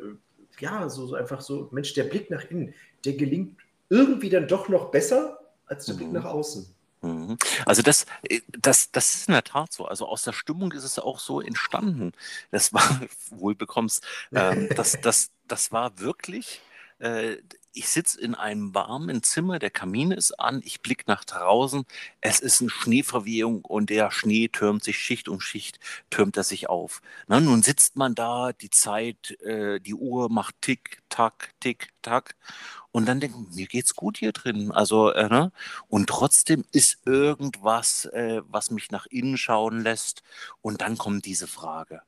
ja, 0.59 0.91
so, 0.91 1.07
so 1.07 1.15
einfach 1.15 1.41
so, 1.41 1.71
Mensch, 1.73 1.95
der 1.95 2.05
Blick 2.05 2.29
nach 2.29 2.45
innen, 2.51 2.75
der 3.07 3.15
gelingt 3.15 3.57
irgendwie 3.91 4.31
dann 4.31 4.49
doch 4.49 4.69
noch 4.69 4.91
besser 4.91 5.39
als 5.67 5.85
der 5.85 5.95
mhm. 5.95 5.99
Blick 5.99 6.13
nach 6.13 6.25
außen. 6.25 6.75
Mhm. 7.03 7.37
Also 7.67 7.83
das, 7.83 8.07
äh, 8.23 8.41
das, 8.49 8.91
das 8.93 9.15
ist 9.15 9.29
in 9.29 9.35
der 9.35 9.45
Tat 9.45 9.73
so. 9.73 9.85
Also 9.85 10.07
aus 10.07 10.23
der 10.23 10.33
Stimmung 10.33 10.73
ist 10.73 10.85
es 10.85 10.99
auch 10.99 11.19
so 11.19 11.41
entstanden. 11.41 12.13
Das 12.51 12.73
war, 12.73 12.83
wohl 13.31 13.55
bekommst, 13.55 14.05
ähm, 14.33 14.69
das, 14.75 14.99
das, 15.01 15.31
das 15.47 15.73
war 15.73 15.99
wirklich, 15.99 16.61
äh, 16.99 17.37
ich 17.73 17.89
sitze 17.89 18.21
in 18.21 18.35
einem 18.35 18.75
warmen 18.75 19.23
Zimmer, 19.23 19.59
der 19.59 19.71
Kamin 19.71 20.11
ist 20.11 20.33
an, 20.41 20.61
ich 20.65 20.81
blicke 20.81 21.05
nach 21.07 21.25
draußen, 21.25 21.85
es 22.21 22.41
ist 22.41 22.61
eine 22.61 22.71
Schneeverwehung 22.71 23.65
und 23.65 23.91
der 23.91 24.11
Schnee 24.11 24.49
türmt 24.49 24.85
sich 24.85 24.99
Schicht 24.99 25.29
um 25.29 25.41
Schicht, 25.41 25.79
türmt 26.11 26.37
er 26.37 26.45
sich 26.45 26.69
auf. 26.69 27.01
Na, 27.29 27.41
nun 27.41 27.63
sitzt 27.63 27.97
man 27.97 28.15
da, 28.15 28.53
die 28.53 28.71
Zeit, 28.71 29.41
äh, 29.43 29.81
die 29.81 29.95
Uhr 29.95 30.31
macht 30.31 30.57
Tick, 30.61 31.03
Tack, 31.09 31.53
Tick, 31.61 31.91
Tack 32.03 32.37
und 32.93 33.07
dann 33.07 33.21
denken, 33.21 33.47
mir 33.55 33.67
geht's 33.67 33.95
gut 33.95 34.19
hier 34.19 34.33
drin. 34.33 34.73
Also, 34.73 35.11
äh, 35.13 35.29
ne? 35.29 35.53
Und 35.89 36.09
trotzdem 36.09 36.65
ist 36.73 36.99
irgendwas, 37.07 38.07
äh, 38.07 38.43
was 38.49 38.71
mich 38.71 38.91
nach 38.91 39.07
innen 39.07 39.37
schauen 39.37 39.83
lässt. 39.83 40.23
Und 40.61 40.81
dann 40.81 40.99
kommt 40.99 41.25
diese 41.25 41.47
Frage: 41.47 42.03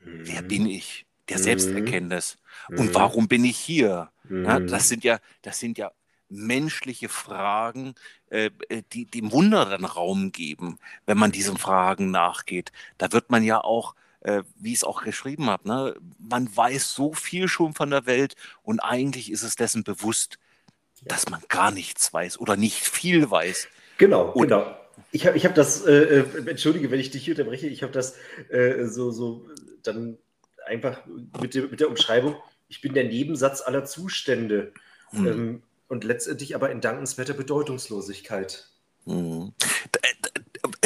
mhm. 0.00 0.22
Wer 0.26 0.42
bin 0.42 0.66
ich? 0.66 1.06
Der 1.28 1.38
mhm. 1.38 1.42
Selbsterkenntnis. 1.42 2.38
Mhm. 2.68 2.78
Und 2.78 2.94
warum 2.94 3.28
bin 3.28 3.44
ich 3.44 3.58
hier? 3.58 4.11
Ja, 4.30 4.60
das 4.60 4.84
mhm. 4.84 4.86
sind 4.86 5.04
ja, 5.04 5.18
das 5.42 5.58
sind 5.58 5.78
ja 5.78 5.92
menschliche 6.28 7.08
Fragen, 7.08 7.94
äh, 8.30 8.50
äh, 8.68 8.82
die 8.92 9.04
dem 9.04 9.32
Wunder 9.32 9.66
dann 9.66 9.84
Raum 9.84 10.32
geben, 10.32 10.78
wenn 11.06 11.18
man 11.18 11.32
diesen 11.32 11.58
Fragen 11.58 12.10
nachgeht. 12.10 12.72
Da 12.98 13.12
wird 13.12 13.30
man 13.30 13.42
ja 13.42 13.62
auch 13.62 13.94
äh, 14.22 14.42
wie 14.56 14.72
ich 14.72 14.78
es 14.78 14.84
auch 14.84 15.02
geschrieben 15.02 15.50
habe, 15.50 15.68
ne? 15.68 15.96
man 16.18 16.54
weiß 16.56 16.94
so 16.94 17.12
viel 17.12 17.48
schon 17.48 17.74
von 17.74 17.90
der 17.90 18.06
Welt 18.06 18.36
und 18.62 18.80
eigentlich 18.80 19.30
ist 19.30 19.42
es 19.42 19.56
dessen 19.56 19.84
bewusst, 19.84 20.38
ja. 21.00 21.08
dass 21.08 21.28
man 21.28 21.42
gar 21.48 21.70
nichts 21.70 22.12
weiß 22.12 22.38
oder 22.38 22.56
nicht 22.56 22.76
viel 22.76 23.30
weiß. 23.30 23.68
Genau, 23.98 24.30
und, 24.30 24.48
genau. 24.48 24.76
Ich 25.10 25.26
habe 25.26 25.36
ich 25.36 25.44
hab 25.44 25.54
das, 25.54 25.84
äh, 25.84 26.20
äh, 26.20 26.50
entschuldige, 26.50 26.90
wenn 26.90 27.00
ich 27.00 27.10
dich 27.10 27.24
hier 27.24 27.34
unterbreche, 27.34 27.66
ich 27.66 27.82
habe 27.82 27.92
das 27.92 28.16
äh, 28.50 28.84
so, 28.84 29.10
so 29.10 29.46
dann 29.82 30.18
einfach 30.66 31.00
mit, 31.40 31.54
der, 31.54 31.64
mit 31.64 31.80
der 31.80 31.88
Umschreibung, 31.88 32.36
ich 32.72 32.80
bin 32.80 32.94
der 32.94 33.04
Nebensatz 33.04 33.60
aller 33.60 33.84
Zustände 33.84 34.72
hm. 35.10 35.26
ähm, 35.26 35.62
und 35.88 36.04
letztendlich 36.04 36.54
aber 36.54 36.70
in 36.70 36.80
dankenswerter 36.80 37.34
Bedeutungslosigkeit. 37.34 38.66
Hm. 39.04 39.52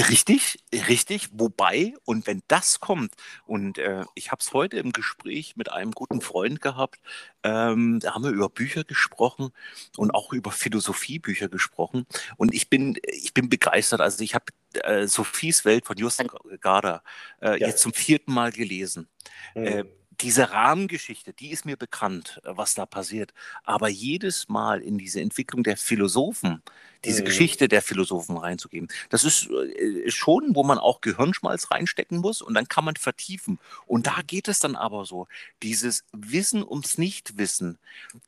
Richtig, 0.08 0.58
richtig. 0.88 1.28
Wobei, 1.32 1.94
und 2.04 2.26
wenn 2.26 2.42
das 2.48 2.80
kommt, 2.80 3.12
und 3.46 3.78
äh, 3.78 4.04
ich 4.16 4.32
habe 4.32 4.40
es 4.40 4.52
heute 4.52 4.78
im 4.78 4.90
Gespräch 4.90 5.54
mit 5.54 5.70
einem 5.70 5.92
guten 5.92 6.20
Freund 6.20 6.60
gehabt, 6.60 6.98
ähm, 7.44 8.00
da 8.00 8.14
haben 8.14 8.24
wir 8.24 8.30
über 8.30 8.48
Bücher 8.48 8.82
gesprochen 8.82 9.50
und 9.96 10.10
auch 10.12 10.32
über 10.32 10.50
Philosophiebücher 10.50 11.48
gesprochen. 11.48 12.04
Und 12.36 12.52
ich 12.52 12.68
bin, 12.68 12.98
ich 13.04 13.32
bin 13.32 13.48
begeistert. 13.48 14.00
Also 14.00 14.24
ich 14.24 14.34
habe 14.34 14.46
äh, 14.82 15.06
Sophies 15.06 15.64
Welt 15.64 15.86
von 15.86 15.96
Just 15.96 16.20
Garda 16.60 17.04
äh, 17.40 17.60
ja. 17.60 17.68
jetzt 17.68 17.80
zum 17.80 17.92
vierten 17.92 18.32
Mal 18.32 18.50
gelesen. 18.50 19.08
Mhm 19.54 19.86
diese 20.20 20.50
Rahmengeschichte, 20.50 21.32
die 21.32 21.50
ist 21.50 21.64
mir 21.64 21.76
bekannt, 21.76 22.40
äh, 22.44 22.50
was 22.56 22.74
da 22.74 22.86
passiert. 22.86 23.32
Aber 23.64 23.88
jedes 23.88 24.48
Mal 24.48 24.80
in 24.80 24.98
diese 24.98 25.20
Entwicklung 25.20 25.62
der 25.62 25.76
Philosophen, 25.76 26.62
diese 27.04 27.22
mhm. 27.22 27.26
Geschichte 27.26 27.68
der 27.68 27.82
Philosophen 27.82 28.36
reinzugeben, 28.36 28.88
das 29.10 29.24
ist 29.24 29.48
äh, 29.50 30.10
schon, 30.10 30.54
wo 30.54 30.64
man 30.64 30.78
auch 30.78 31.00
Gehirnschmalz 31.00 31.70
reinstecken 31.70 32.18
muss 32.18 32.42
und 32.42 32.54
dann 32.54 32.68
kann 32.68 32.84
man 32.84 32.96
vertiefen. 32.96 33.58
Und 33.86 34.06
da 34.06 34.20
geht 34.26 34.48
es 34.48 34.58
dann 34.58 34.76
aber 34.76 35.04
so, 35.04 35.28
dieses 35.62 36.04
Wissen 36.12 36.62
ums 36.62 36.98
Nichtwissen, 36.98 37.78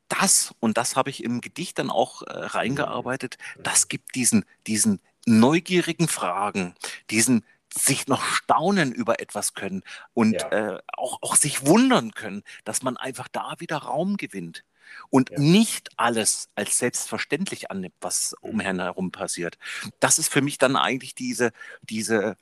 das, 0.08 0.54
und 0.60 0.78
das 0.78 0.96
habe 0.96 1.10
ich 1.10 1.22
im 1.22 1.40
Gedicht 1.40 1.78
dann 1.78 1.90
auch 1.90 2.22
äh, 2.22 2.30
reingearbeitet, 2.32 3.38
das 3.62 3.88
gibt 3.88 4.14
diesen, 4.14 4.44
diesen 4.66 5.00
neugierigen 5.26 6.08
Fragen, 6.08 6.74
diesen 7.10 7.44
sich 7.72 8.06
noch 8.06 8.24
staunen 8.24 8.92
über 8.92 9.20
etwas 9.20 9.54
können 9.54 9.82
und 10.14 10.34
ja. 10.34 10.48
äh, 10.76 10.78
auch, 10.96 11.18
auch 11.22 11.36
sich 11.36 11.66
wundern 11.66 12.12
können, 12.12 12.42
dass 12.64 12.82
man 12.82 12.96
einfach 12.96 13.28
da 13.28 13.54
wieder 13.58 13.78
Raum 13.78 14.16
gewinnt 14.16 14.64
und 15.10 15.30
ja. 15.30 15.38
nicht 15.38 15.90
alles 15.96 16.48
als 16.54 16.78
selbstverständlich 16.78 17.70
annimmt, 17.70 17.94
was 18.00 18.34
um 18.40 18.56
mhm. 18.56 18.80
herum 18.80 19.12
passiert. 19.12 19.58
Das 20.00 20.18
ist 20.18 20.32
für 20.32 20.42
mich 20.42 20.58
dann 20.58 20.76
eigentlich 20.76 21.14
diese, 21.14 21.52
diese, 21.82 22.36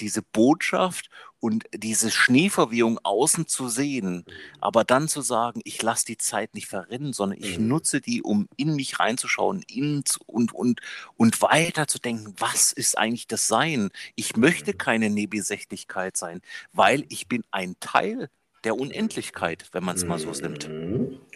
diese 0.00 0.22
Botschaft 0.22 1.10
und 1.40 1.64
diese 1.74 2.10
Schneeverwehung 2.10 2.98
außen 3.02 3.46
zu 3.46 3.68
sehen, 3.68 4.16
mhm. 4.16 4.24
aber 4.60 4.84
dann 4.84 5.08
zu 5.08 5.22
sagen, 5.22 5.60
ich 5.64 5.82
lasse 5.82 6.06
die 6.06 6.18
Zeit 6.18 6.54
nicht 6.54 6.68
verrinnen, 6.68 7.12
sondern 7.12 7.38
ich 7.38 7.58
mhm. 7.58 7.68
nutze 7.68 8.00
die, 8.00 8.22
um 8.22 8.48
in 8.56 8.76
mich 8.76 9.00
reinzuschauen 9.00 9.64
in, 9.68 10.04
und, 10.26 10.54
und, 10.54 10.80
und 11.16 11.42
weiter 11.42 11.86
zu 11.86 11.98
denken, 11.98 12.34
was 12.38 12.72
ist 12.72 12.96
eigentlich 12.96 13.26
das 13.26 13.48
Sein? 13.48 13.90
Ich 14.14 14.36
möchte 14.36 14.72
mhm. 14.72 14.78
keine 14.78 15.10
Nebensächlichkeit 15.10 16.16
sein, 16.16 16.42
weil 16.72 17.04
ich 17.08 17.26
bin 17.26 17.42
ein 17.50 17.76
Teil 17.80 18.28
der 18.64 18.76
Unendlichkeit, 18.76 19.64
wenn 19.72 19.84
man 19.84 19.96
es 19.96 20.04
mal 20.04 20.18
so 20.18 20.30
nimmt. 20.32 20.70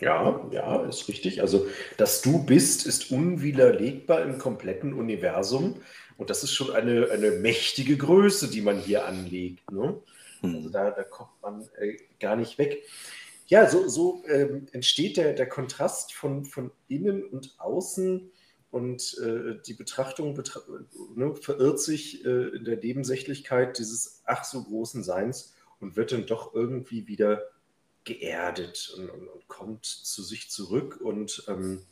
Ja, 0.00 0.46
ja, 0.50 0.82
ist 0.84 1.08
richtig. 1.08 1.40
Also, 1.40 1.66
dass 1.96 2.20
du 2.20 2.44
bist, 2.44 2.86
ist 2.86 3.10
unwiderlegbar 3.10 4.22
im 4.22 4.38
kompletten 4.38 4.92
Universum. 4.92 5.76
Und 6.16 6.30
das 6.30 6.44
ist 6.44 6.52
schon 6.52 6.70
eine, 6.70 7.10
eine 7.10 7.32
mächtige 7.32 7.96
Größe, 7.96 8.48
die 8.48 8.60
man 8.60 8.78
hier 8.78 9.06
anlegt. 9.06 9.70
Ne? 9.70 10.00
Also 10.42 10.66
hm. 10.66 10.72
da, 10.72 10.90
da 10.90 11.02
kommt 11.02 11.30
man 11.42 11.68
äh, 11.78 11.96
gar 12.20 12.36
nicht 12.36 12.58
weg. 12.58 12.84
Ja, 13.46 13.68
so, 13.68 13.88
so 13.88 14.22
ähm, 14.26 14.68
entsteht 14.72 15.16
der, 15.16 15.34
der 15.34 15.48
Kontrast 15.48 16.14
von, 16.14 16.44
von 16.44 16.70
innen 16.88 17.24
und 17.24 17.54
außen 17.58 18.30
und 18.70 19.18
äh, 19.18 19.60
die 19.66 19.74
Betrachtung 19.74 20.34
betra 20.34 20.60
ne, 21.14 21.34
verirrt 21.36 21.78
sich 21.78 22.24
äh, 22.24 22.48
in 22.56 22.64
der 22.64 22.78
Nebensächlichkeit 22.78 23.78
dieses 23.78 24.22
ach 24.24 24.44
so 24.44 24.64
großen 24.64 25.04
Seins 25.04 25.54
und 25.78 25.96
wird 25.96 26.12
dann 26.12 26.26
doch 26.26 26.54
irgendwie 26.54 27.06
wieder 27.06 27.42
geerdet 28.04 28.94
und, 28.96 29.10
und, 29.10 29.28
und, 29.28 29.48
kommt 29.48 29.84
zu 29.84 30.22
sich 30.22 30.50
zurück. 30.50 31.00
Und 31.00 31.44
ähm, 31.48 31.82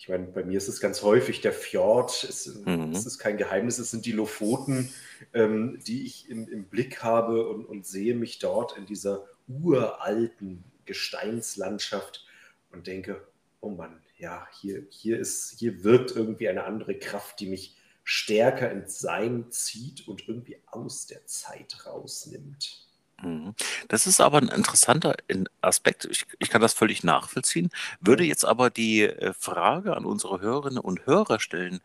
ich 0.00 0.08
meine, 0.08 0.28
bei 0.28 0.42
mir 0.42 0.56
ist 0.56 0.68
es 0.68 0.80
ganz 0.80 1.02
häufig 1.02 1.42
der 1.42 1.52
Fjord, 1.52 2.24
es, 2.24 2.46
mhm. 2.64 2.92
es 2.92 3.04
ist 3.04 3.18
kein 3.18 3.36
Geheimnis, 3.36 3.78
es 3.78 3.90
sind 3.90 4.06
die 4.06 4.12
Lofoten, 4.12 4.90
ähm, 5.34 5.78
die 5.86 6.06
ich 6.06 6.30
im, 6.30 6.48
im, 6.48 6.64
Blick 6.64 7.02
habe 7.02 7.46
und, 7.46 7.66
und 7.66 7.84
sehe 7.84 8.14
mich 8.14 8.38
dort 8.38 8.78
in 8.78 8.86
dieser 8.86 9.26
uralten 9.46 10.64
Gesteinslandschaft 10.86 12.26
und 12.72 12.86
denke, 12.86 13.28
oh 13.60 13.68
Mann, 13.68 14.00
ja, 14.16 14.48
hier, 14.58 14.86
hier, 14.88 15.18
ist, 15.18 15.58
hier 15.58 15.84
wirkt 15.84 16.16
irgendwie 16.16 16.48
eine 16.48 16.64
andere 16.64 16.98
Kraft, 16.98 17.38
die 17.38 17.50
mich 17.50 17.76
stärker 18.02 18.72
ins 18.72 19.00
Sein 19.00 19.50
zieht 19.50 20.08
und 20.08 20.26
irgendwie 20.26 20.62
aus 20.64 21.08
der 21.08 21.26
Zeit 21.26 21.84
rausnimmt. 21.84 22.89
Mhm. 23.22 23.54
Das 23.88 24.06
ist 24.06 24.20
aber 24.20 24.38
ein 24.38 24.48
interessanter 24.48 25.16
Aspekt. 25.60 26.06
Ich, 26.10 26.26
ich, 26.38 26.50
kann 26.50 26.60
das 26.60 26.72
völlig 26.72 27.04
nachvollziehen. 27.04 27.70
Würde 28.00 28.24
jetzt 28.24 28.44
aber 28.44 28.70
die 28.70 29.02
äh, 29.02 29.32
Frage 29.38 29.96
an 29.96 30.04
unsere 30.04 30.40
Hörerinnen 30.40 30.78
und 30.78 31.06
Hörer 31.06 31.40
stellen, 31.40 31.80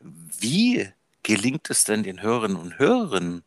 wie 0.00 0.88
gelingt 1.22 1.70
es 1.70 1.84
denn 1.84 2.02
den 2.02 2.22
Hörerinnen 2.22 2.56
und 2.56 2.78
Hörern, 2.78 3.42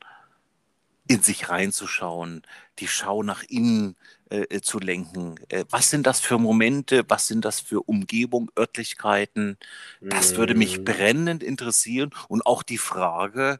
in 1.08 1.22
sich 1.22 1.50
reinzuschauen, 1.50 2.44
die 2.80 2.88
Schau 2.88 3.24
nach 3.24 3.44
innen 3.44 3.96
äh, 4.30 4.44
äh, 4.50 4.62
zu 4.62 4.80
lenken. 4.80 5.36
Äh, 5.50 5.66
was 5.70 5.90
sind 5.90 6.08
das 6.08 6.22
für 6.22 6.38
Momente? 6.38 7.04
Was 7.10 7.28
sind 7.28 7.44
das 7.46 7.60
für 7.60 7.82
Umgebung, 7.82 8.50
Örtlichkeiten? 8.58 9.58
Das 10.02 10.38
würde 10.38 10.56
mich 10.56 10.80
mhm. 10.80 10.86
brennend 10.86 11.44
interessieren. 11.44 12.12
Und 12.30 12.46
auch 12.46 12.64
die 12.64 12.78
Frage, 12.78 13.60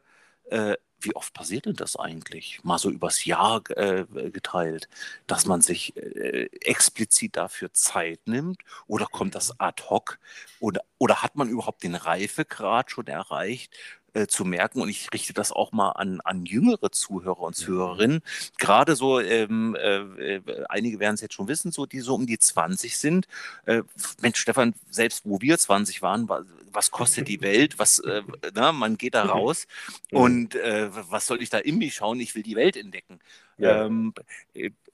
äh, 0.50 0.74
wie 1.04 1.14
oft 1.14 1.32
passiert 1.34 1.66
denn 1.66 1.74
das 1.74 1.96
eigentlich? 1.96 2.60
Mal 2.62 2.78
so 2.78 2.90
übers 2.90 3.24
Jahr 3.24 3.62
äh, 3.70 4.04
geteilt, 4.30 4.88
dass 5.26 5.46
man 5.46 5.60
sich 5.60 5.96
äh, 5.96 6.48
explizit 6.60 7.36
dafür 7.36 7.72
Zeit 7.72 8.20
nimmt? 8.26 8.62
Oder 8.86 9.06
kommt 9.06 9.34
das 9.34 9.58
ad 9.60 9.82
hoc? 9.88 10.18
Oder, 10.60 10.82
oder 10.98 11.22
hat 11.22 11.36
man 11.36 11.48
überhaupt 11.48 11.82
den 11.82 11.94
Reifegrad 11.94 12.90
schon 12.90 13.06
erreicht, 13.06 13.72
äh, 14.14 14.26
zu 14.26 14.44
merken, 14.44 14.80
und 14.80 14.88
ich 14.88 15.08
richte 15.12 15.32
das 15.32 15.52
auch 15.52 15.72
mal 15.72 15.90
an, 15.90 16.20
an 16.22 16.46
jüngere 16.46 16.90
Zuhörer 16.90 17.40
und 17.40 17.54
Zuhörerinnen, 17.54 18.22
gerade 18.58 18.96
so, 18.96 19.20
ähm, 19.20 19.76
äh, 19.76 20.36
äh 20.36 20.64
einige 20.68 20.98
werden 21.00 21.14
es 21.14 21.20
jetzt 21.20 21.34
schon 21.34 21.48
wissen, 21.48 21.72
so 21.72 21.86
die 21.86 22.00
so 22.00 22.14
um 22.14 22.26
die 22.26 22.38
20 22.38 22.96
sind. 22.96 23.28
Äh, 23.66 23.82
Mensch, 24.20 24.38
Stefan, 24.38 24.74
selbst 24.90 25.22
wo 25.24 25.40
wir 25.40 25.58
20 25.58 26.00
waren, 26.02 26.28
was 26.72 26.90
kostet 26.90 27.28
die 27.28 27.40
Welt? 27.40 27.78
Was, 27.78 27.98
äh, 27.98 28.22
na, 28.54 28.72
man 28.72 28.96
geht 28.96 29.14
da 29.14 29.24
raus 29.26 29.66
und 30.10 30.54
äh, 30.54 30.88
was 31.10 31.26
soll 31.26 31.42
ich 31.42 31.50
da 31.50 31.58
in 31.58 31.78
mich 31.78 31.94
schauen? 31.94 32.20
Ich 32.20 32.34
will 32.34 32.42
die 32.42 32.56
Welt 32.56 32.76
entdecken. 32.76 33.20
Ja. 33.58 33.84
Ähm, 33.84 34.14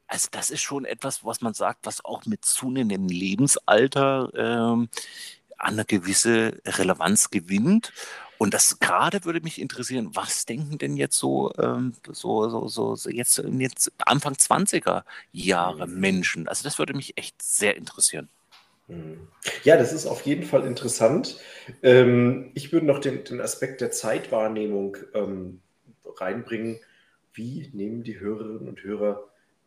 also 0.07 0.29
das 0.33 0.51
ist 0.51 0.63
schon 0.63 0.85
etwas, 0.85 1.25
was 1.25 1.41
man 1.41 1.55
sagt, 1.55 1.87
was 1.87 2.05
auch 2.05 2.27
mit 2.27 2.45
zunehmendem 2.45 3.07
Lebensalter 3.07 4.31
ähm, 4.35 4.89
eine 5.57 5.85
gewisse 5.85 6.61
Relevanz 6.67 7.31
gewinnt. 7.31 7.93
Und 8.41 8.55
das 8.55 8.79
gerade 8.79 9.27
würde 9.27 9.43
mich 9.43 9.61
interessieren, 9.61 10.13
was 10.15 10.47
denken 10.47 10.79
denn 10.79 10.97
jetzt 10.97 11.19
so, 11.19 11.53
ähm, 11.59 11.93
so, 12.11 12.49
so, 12.69 12.95
so, 12.97 13.11
jetzt, 13.11 13.37
jetzt 13.37 13.93
Anfang 13.99 14.33
20er 14.33 15.03
Jahre 15.31 15.87
mhm. 15.87 16.01
Menschen? 16.01 16.49
Also 16.49 16.65
das 16.65 16.79
würde 16.79 16.95
mich 16.95 17.19
echt 17.19 17.43
sehr 17.43 17.77
interessieren. 17.77 18.31
Mhm. 18.89 19.29
Ja, 19.63 19.77
das 19.77 19.93
ist 19.93 20.07
auf 20.07 20.23
jeden 20.23 20.45
Fall 20.45 20.65
interessant. 20.65 21.39
Ähm, 21.83 22.51
ich 22.55 22.73
würde 22.73 22.87
noch 22.87 22.99
den, 22.99 23.25
den, 23.25 23.43
Aspekt 23.43 23.83
der 23.83 23.91
Zeitwahrnehmung 23.91 24.97
ähm, 25.13 25.61
reinbringen. 26.07 26.81
Wie 27.35 27.69
nehmen 27.75 28.05
die 28.05 28.21
Hörerinnen 28.21 28.71
und 28.71 28.83
Hörer 28.83 29.23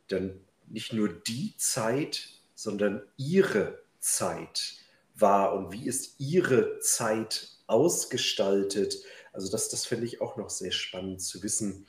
dann 0.08 0.40
nicht 0.68 0.94
nur 0.94 1.10
die 1.10 1.54
Zeit, 1.58 2.28
sondern 2.56 3.04
ihre 3.18 3.84
Zeit 4.00 4.78
wahr 5.14 5.54
und 5.54 5.72
wie 5.72 5.86
ist 5.86 6.16
ihre 6.20 6.80
Zeit 6.80 7.53
ausgestaltet. 7.68 9.04
Also 9.32 9.52
das, 9.52 9.70
das 9.70 9.86
finde 9.86 10.06
ich 10.06 10.22
auch 10.22 10.38
noch 10.38 10.50
sehr 10.50 10.72
spannend 10.72 11.22
zu 11.22 11.42
wissen, 11.44 11.88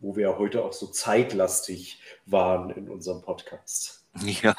wo 0.00 0.16
wir 0.16 0.38
heute 0.38 0.64
auch 0.64 0.72
so 0.72 0.86
zeitlastig 0.86 2.00
waren 2.26 2.70
in 2.70 2.88
unserem 2.88 3.22
Podcast. 3.22 4.02
Ja, 4.42 4.54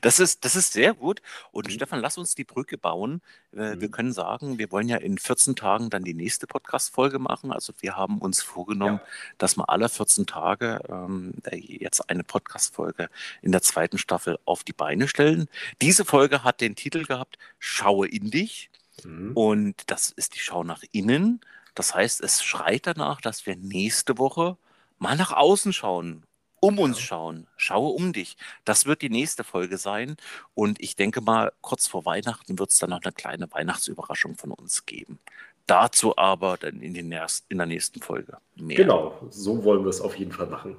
das 0.00 0.20
ist, 0.20 0.44
das 0.44 0.56
ist 0.56 0.72
sehr 0.72 0.94
gut. 0.94 1.20
Und 1.52 1.66
mhm. 1.66 1.72
Stefan, 1.72 2.00
lass 2.00 2.18
uns 2.18 2.34
die 2.34 2.44
Brücke 2.44 2.78
bauen. 2.78 3.20
Äh, 3.52 3.78
wir 3.78 3.88
mhm. 3.88 3.90
können 3.90 4.12
sagen, 4.12 4.58
wir 4.58 4.70
wollen 4.70 4.88
ja 4.88 4.96
in 4.96 5.18
14 5.18 5.56
Tagen 5.56 5.90
dann 5.90 6.04
die 6.04 6.14
nächste 6.14 6.46
Podcast-Folge 6.46 7.18
machen. 7.18 7.52
Also 7.52 7.72
wir 7.80 7.96
haben 7.96 8.18
uns 8.18 8.42
vorgenommen, 8.42 9.00
ja. 9.02 9.08
dass 9.38 9.56
wir 9.56 9.68
alle 9.68 9.88
14 9.88 10.26
Tage 10.26 10.80
ähm, 10.88 11.34
jetzt 11.52 12.08
eine 12.08 12.24
Podcast-Folge 12.24 13.08
in 13.42 13.52
der 13.52 13.62
zweiten 13.62 13.98
Staffel 13.98 14.38
auf 14.44 14.64
die 14.64 14.72
Beine 14.72 15.08
stellen. 15.08 15.48
Diese 15.82 16.04
Folge 16.04 16.44
hat 16.44 16.60
den 16.60 16.76
Titel 16.76 17.04
gehabt, 17.04 17.38
Schaue 17.58 18.08
in 18.08 18.30
dich. 18.30 18.70
Mhm. 19.02 19.32
Und 19.34 19.90
das 19.90 20.10
ist 20.10 20.34
die 20.34 20.40
Schau 20.40 20.64
nach 20.64 20.82
innen. 20.92 21.40
Das 21.74 21.94
heißt, 21.94 22.20
es 22.20 22.44
schreit 22.44 22.86
danach, 22.86 23.20
dass 23.20 23.46
wir 23.46 23.56
nächste 23.56 24.18
Woche 24.18 24.56
mal 24.98 25.16
nach 25.16 25.32
außen 25.32 25.72
schauen, 25.72 26.22
um 26.60 26.78
uns 26.78 27.00
schauen. 27.00 27.46
Schaue 27.56 27.90
um 27.90 28.12
dich. 28.12 28.36
Das 28.64 28.86
wird 28.86 29.02
die 29.02 29.10
nächste 29.10 29.44
Folge 29.44 29.76
sein. 29.76 30.16
Und 30.54 30.80
ich 30.80 30.96
denke 30.96 31.20
mal, 31.20 31.52
kurz 31.60 31.86
vor 31.86 32.04
Weihnachten 32.04 32.58
wird 32.58 32.70
es 32.70 32.78
dann 32.78 32.90
noch 32.90 33.02
eine 33.02 33.12
kleine 33.12 33.50
Weihnachtsüberraschung 33.50 34.36
von 34.36 34.52
uns 34.52 34.86
geben. 34.86 35.18
Dazu 35.66 36.16
aber 36.16 36.56
dann 36.58 36.80
in, 36.80 36.94
den, 36.94 37.10
in 37.48 37.58
der 37.58 37.66
nächsten 37.66 38.00
Folge 38.00 38.38
mehr. 38.54 38.76
Genau, 38.76 39.26
so 39.30 39.64
wollen 39.64 39.82
wir 39.82 39.88
es 39.88 40.00
auf 40.00 40.16
jeden 40.16 40.32
Fall 40.32 40.46
machen. 40.46 40.76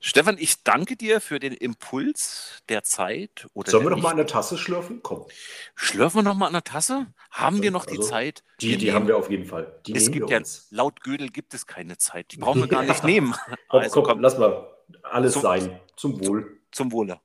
Stefan, 0.00 0.36
ich 0.38 0.62
danke 0.62 0.96
dir 0.96 1.20
für 1.20 1.38
den 1.38 1.52
Impuls 1.52 2.62
der 2.68 2.82
Zeit. 2.82 3.46
Oder 3.54 3.70
Sollen 3.70 3.84
wir 3.84 3.90
noch 3.90 4.02
mal 4.02 4.10
eine 4.10 4.26
Tasse 4.26 4.58
schlürfen? 4.58 5.00
Komm. 5.02 5.26
Schlürfen 5.74 6.18
wir 6.18 6.22
noch 6.22 6.34
mal 6.34 6.48
eine 6.48 6.62
Tasse? 6.62 7.06
Haben 7.30 7.62
wir 7.62 7.70
noch 7.70 7.86
die 7.86 7.98
also, 7.98 8.08
Zeit? 8.08 8.42
Die, 8.60 8.76
die, 8.76 8.92
haben 8.92 9.06
wir 9.06 9.16
auf 9.16 9.30
jeden 9.30 9.46
Fall. 9.46 9.80
Die 9.86 9.94
es 9.94 10.10
gibt 10.10 10.30
ja, 10.30 10.40
laut 10.70 11.02
Gödel 11.02 11.30
gibt 11.30 11.54
es 11.54 11.66
keine 11.66 11.98
Zeit. 11.98 12.32
Die 12.32 12.36
brauchen 12.36 12.60
wir 12.60 12.68
gar 12.68 12.82
nicht 12.82 13.04
nehmen. 13.04 13.34
Komm, 13.68 13.80
also, 13.80 14.02
komm, 14.02 14.04
komm, 14.04 14.20
lass 14.20 14.38
mal 14.38 14.66
alles 15.02 15.32
zum, 15.32 15.42
sein. 15.42 15.80
Zum 15.96 16.26
Wohl. 16.26 16.60
Zum 16.70 16.92
Wohle. 16.92 17.20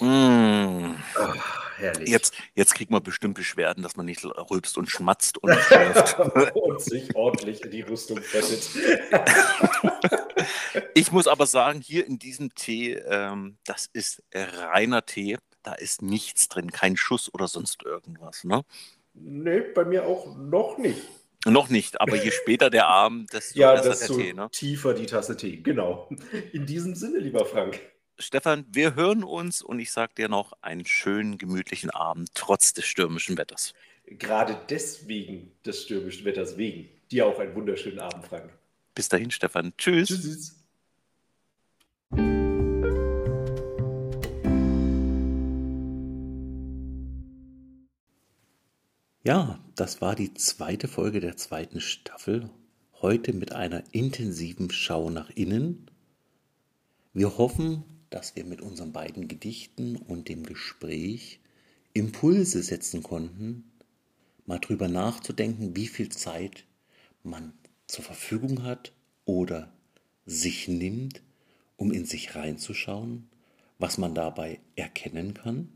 Mmh. 0.00 0.94
Herrlich. 1.78 2.08
Jetzt, 2.08 2.34
jetzt 2.54 2.74
kriegt 2.74 2.90
man 2.90 3.02
bestimmt 3.02 3.34
Beschwerden, 3.34 3.82
dass 3.82 3.96
man 3.96 4.06
nicht 4.06 4.24
rülpst 4.24 4.76
und 4.76 4.90
schmatzt 4.90 5.38
und 5.38 5.50
und 6.54 6.80
sich 6.80 7.14
ordentlich 7.14 7.64
in 7.64 7.70
die 7.70 7.82
Rüstung 7.82 8.20
fettet. 8.20 8.68
ich 10.94 11.12
muss 11.12 11.28
aber 11.28 11.46
sagen, 11.46 11.80
hier 11.80 12.06
in 12.06 12.18
diesem 12.18 12.54
Tee, 12.54 12.94
ähm, 12.94 13.58
das 13.64 13.88
ist 13.92 14.22
reiner 14.32 15.06
Tee. 15.06 15.38
Da 15.62 15.74
ist 15.74 16.02
nichts 16.02 16.48
drin, 16.48 16.72
kein 16.72 16.96
Schuss 16.96 17.32
oder 17.32 17.46
sonst 17.46 17.84
irgendwas. 17.84 18.44
Ne? 18.44 18.62
Nee, 19.14 19.60
bei 19.60 19.84
mir 19.84 20.06
auch 20.06 20.36
noch 20.36 20.78
nicht. 20.78 21.02
Noch 21.46 21.68
nicht, 21.68 22.00
aber 22.00 22.16
je 22.16 22.32
später 22.32 22.68
der 22.68 22.88
Abend, 22.88 23.30
desto 23.32 23.58
ja, 23.58 23.80
desto 23.80 24.16
Tee. 24.16 24.32
Ne? 24.32 24.48
tiefer 24.50 24.94
die 24.94 25.06
Tasse 25.06 25.36
Tee, 25.36 25.58
genau. 25.58 26.08
In 26.52 26.66
diesem 26.66 26.94
Sinne, 26.94 27.18
lieber 27.18 27.46
Frank. 27.46 27.80
Stefan, 28.20 28.66
wir 28.68 28.96
hören 28.96 29.22
uns 29.22 29.62
und 29.62 29.78
ich 29.78 29.92
sage 29.92 30.12
dir 30.16 30.28
noch 30.28 30.52
einen 30.60 30.84
schönen, 30.84 31.38
gemütlichen 31.38 31.90
Abend, 31.90 32.30
trotz 32.34 32.72
des 32.72 32.84
stürmischen 32.84 33.38
Wetters. 33.38 33.74
Gerade 34.06 34.60
deswegen 34.68 35.52
des 35.64 35.84
stürmischen 35.84 36.24
Wetters 36.24 36.56
wegen. 36.56 36.88
Dir 37.12 37.26
auch 37.26 37.38
einen 37.38 37.54
wunderschönen 37.54 38.00
Abend, 38.00 38.26
Frank. 38.26 38.52
Bis 38.94 39.08
dahin, 39.08 39.30
Stefan. 39.30 39.72
Tschüss. 39.78 40.08
Tschüss. 40.08 40.54
Ja, 49.22 49.60
das 49.76 50.00
war 50.00 50.16
die 50.16 50.34
zweite 50.34 50.88
Folge 50.88 51.20
der 51.20 51.36
zweiten 51.36 51.80
Staffel. 51.80 52.50
Heute 53.00 53.32
mit 53.32 53.52
einer 53.52 53.84
intensiven 53.92 54.70
Schau 54.70 55.08
nach 55.08 55.30
innen. 55.30 55.88
Wir 57.12 57.38
hoffen, 57.38 57.84
dass 58.10 58.36
wir 58.36 58.44
mit 58.44 58.60
unseren 58.60 58.92
beiden 58.92 59.28
Gedichten 59.28 59.96
und 59.96 60.28
dem 60.28 60.44
Gespräch 60.44 61.40
Impulse 61.92 62.62
setzen 62.62 63.02
konnten, 63.02 63.64
mal 64.46 64.58
drüber 64.58 64.88
nachzudenken, 64.88 65.76
wie 65.76 65.88
viel 65.88 66.08
Zeit 66.08 66.64
man 67.22 67.52
zur 67.86 68.04
Verfügung 68.04 68.62
hat 68.62 68.92
oder 69.24 69.72
sich 70.26 70.68
nimmt, 70.68 71.22
um 71.76 71.92
in 71.92 72.04
sich 72.04 72.34
reinzuschauen, 72.34 73.28
was 73.78 73.98
man 73.98 74.14
dabei 74.14 74.60
erkennen 74.76 75.34
kann. 75.34 75.68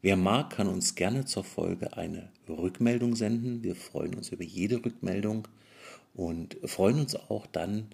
Wer 0.00 0.16
mag, 0.16 0.50
kann 0.50 0.68
uns 0.68 0.94
gerne 0.94 1.24
zur 1.24 1.44
Folge 1.44 1.96
eine 1.96 2.30
Rückmeldung 2.48 3.16
senden. 3.16 3.64
Wir 3.64 3.74
freuen 3.74 4.14
uns 4.14 4.30
über 4.30 4.44
jede 4.44 4.84
Rückmeldung 4.84 5.48
und 6.14 6.56
freuen 6.64 7.00
uns 7.00 7.16
auch 7.16 7.46
dann 7.46 7.88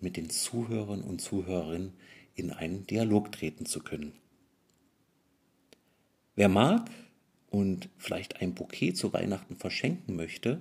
mit 0.00 0.16
den 0.16 0.30
Zuhörern 0.30 1.02
und 1.02 1.20
Zuhörerinnen 1.20 1.92
in 2.34 2.52
einen 2.52 2.86
Dialog 2.86 3.32
treten 3.32 3.66
zu 3.66 3.80
können. 3.80 4.12
Wer 6.34 6.48
mag 6.48 6.90
und 7.50 7.88
vielleicht 7.98 8.40
ein 8.40 8.54
Bouquet 8.54 8.92
zu 8.92 9.12
Weihnachten 9.12 9.56
verschenken 9.56 10.16
möchte, 10.16 10.60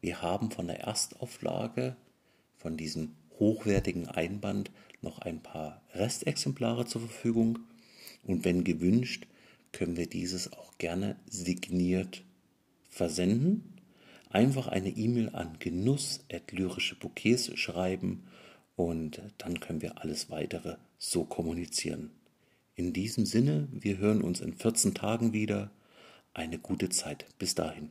wir 0.00 0.22
haben 0.22 0.50
von 0.50 0.68
der 0.68 0.80
Erstauflage 0.80 1.96
von 2.56 2.76
diesem 2.76 3.16
hochwertigen 3.38 4.08
Einband 4.08 4.70
noch 5.00 5.18
ein 5.20 5.42
paar 5.42 5.82
Restexemplare 5.94 6.86
zur 6.86 7.02
Verfügung 7.02 7.60
und 8.24 8.44
wenn 8.44 8.64
gewünscht, 8.64 9.26
können 9.72 9.96
wir 9.96 10.08
dieses 10.08 10.52
auch 10.52 10.76
gerne 10.78 11.16
signiert 11.28 12.22
versenden. 12.90 13.74
Einfach 14.30 14.68
eine 14.68 14.90
E-Mail 14.90 15.30
an 15.30 15.56
genuss.lyrische 15.58 16.96
Bouquets 16.96 17.56
schreiben 17.58 18.24
und 18.76 19.22
dann 19.38 19.60
können 19.60 19.82
wir 19.82 20.02
alles 20.02 20.30
weitere 20.30 20.76
so 20.98 21.24
kommunizieren. 21.24 22.10
In 22.74 22.92
diesem 22.92 23.26
Sinne, 23.26 23.68
wir 23.72 23.98
hören 23.98 24.22
uns 24.22 24.40
in 24.40 24.54
14 24.54 24.94
Tagen 24.94 25.32
wieder. 25.32 25.70
Eine 26.34 26.58
gute 26.58 26.88
Zeit. 26.88 27.26
Bis 27.38 27.54
dahin. 27.54 27.90